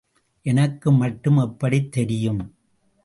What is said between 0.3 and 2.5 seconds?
எனக்கு மட்டும் எப்படித் தெரியும்?...